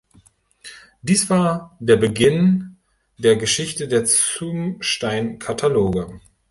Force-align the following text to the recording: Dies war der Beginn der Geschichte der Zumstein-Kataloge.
Dies 1.03 1.29
war 1.29 1.77
der 1.79 1.95
Beginn 1.95 2.77
der 3.19 3.35
Geschichte 3.35 3.87
der 3.87 4.03
Zumstein-Kataloge. 4.03 6.19